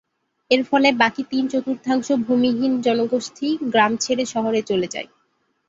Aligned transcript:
এর 0.51 0.61
ফলে 0.69 0.89
বাকি 1.01 1.21
তিন-চতুর্থাংশ 1.31 2.07
ভূমিহীন 2.25 2.73
জনগোষ্ঠী 2.81 3.47
গ্রাম 3.73 3.91
ছেড়ে 4.03 4.23
শহরে 4.33 4.61
চলে 4.69 4.87
যায়। 4.93 5.09